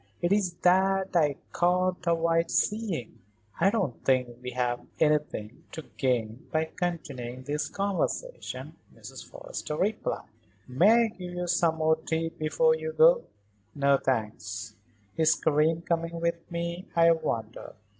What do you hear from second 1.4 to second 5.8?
can't avoid seeing." "I don't think we have anything